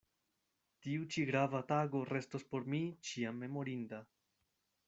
Tiu 0.85 1.03
ĉi 1.15 1.25
grava 1.31 1.61
tago 1.73 2.03
restos 2.13 2.47
por 2.55 2.67
mi 2.75 2.83
ĉiam 3.11 3.41
memorinda. 3.47 4.05